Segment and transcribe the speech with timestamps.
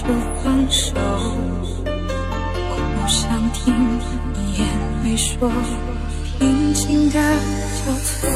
[0.00, 0.06] 就
[0.42, 0.94] 放手，
[2.56, 3.20] 我不想
[3.52, 3.60] 听
[4.32, 4.60] 你也
[5.04, 5.52] 没说，
[6.38, 7.16] 平静的
[7.84, 8.26] 就走，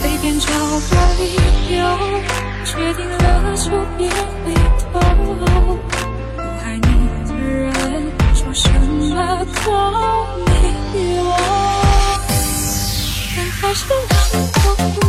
[0.22, 1.22] 便找个理
[1.76, 1.80] 由，
[2.64, 3.22] 决定了
[3.54, 3.68] 就
[3.98, 4.54] 别回
[4.90, 4.94] 头。
[6.34, 6.86] 不爱你
[7.28, 7.70] 的人
[8.34, 9.00] 说什么
[9.66, 9.68] 都
[10.46, 10.50] 没
[11.14, 11.30] 用，
[13.60, 14.12] 还是难
[14.64, 15.01] 过。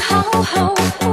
[0.00, 1.09] how, how, how.